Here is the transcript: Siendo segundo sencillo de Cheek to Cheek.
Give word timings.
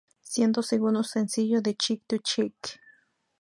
Siendo 0.23 0.63
segundo 0.63 1.03
sencillo 1.03 1.61
de 1.61 1.75
Cheek 1.77 2.01
to 2.09 2.17
Cheek. 2.17 2.81